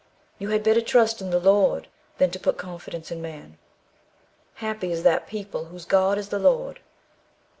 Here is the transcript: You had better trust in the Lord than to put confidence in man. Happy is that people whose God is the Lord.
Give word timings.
You 0.39 0.49
had 0.49 0.63
better 0.63 0.81
trust 0.81 1.21
in 1.21 1.29
the 1.29 1.39
Lord 1.39 1.87
than 2.17 2.31
to 2.31 2.39
put 2.39 2.57
confidence 2.57 3.11
in 3.11 3.21
man. 3.21 3.59
Happy 4.55 4.91
is 4.91 5.03
that 5.03 5.27
people 5.27 5.65
whose 5.65 5.85
God 5.85 6.17
is 6.17 6.29
the 6.29 6.39
Lord. 6.39 6.79